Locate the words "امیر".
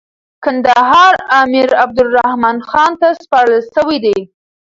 1.41-1.69